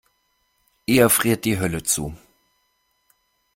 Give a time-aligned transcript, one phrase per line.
[0.87, 2.15] Eher friert die Hölle zu.